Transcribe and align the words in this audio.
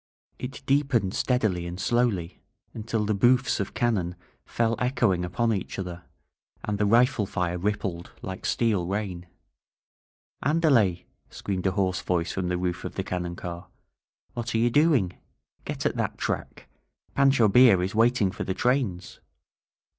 It 0.39 0.63
deepened 0.65 1.13
steadily 1.13 1.67
and 1.67 1.79
slowly, 1.79 2.41
until 2.73 3.05
the 3.05 3.13
booffs 3.13 3.59
of 3.59 3.75
cannon 3.75 4.15
fell 4.47 4.75
echoing 4.79 5.23
upon 5.23 5.53
each 5.53 5.77
other, 5.77 6.05
and 6.63 6.79
the 6.79 6.87
rifle 6.87 7.27
fire 7.27 7.59
rippled 7.59 8.11
like 8.23 8.43
steel 8.47 8.87
rain. 8.87 9.27
AndaleF* 10.43 11.03
screamed 11.29 11.67
a 11.67 11.73
hoarse 11.73 12.01
voice 12.01 12.31
from 12.31 12.47
the 12.47 12.57
roof 12.57 12.83
of 12.83 12.95
the 12.95 13.03
cannon 13.03 13.35
car. 13.35 13.67
"What 14.33 14.55
are 14.55 14.57
you 14.57 14.71
doing? 14.71 15.19
Get 15.65 15.85
at 15.85 15.97
that 15.97 16.17
track! 16.17 16.67
Pancho 17.13 17.47
Villa 17.47 17.79
is 17.83 17.93
waiting 17.93 18.31
for 18.31 18.43
the 18.43 18.55
trains!" 18.55 19.19